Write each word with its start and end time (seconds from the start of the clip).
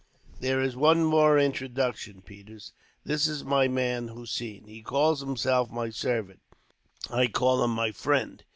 "There 0.39 0.59
is 0.59 0.75
one 0.75 1.03
more 1.03 1.37
introduction, 1.37 2.23
Peters. 2.23 2.73
This 3.05 3.27
is 3.27 3.43
my 3.43 3.67
man, 3.67 4.07
Hossein. 4.07 4.65
He 4.65 4.81
calls 4.81 5.19
himself 5.21 5.69
my 5.69 5.91
servant. 5.91 6.41
I 7.11 7.27
call 7.27 7.63
him 7.63 7.69
my 7.75 7.91
friend. 7.91 8.43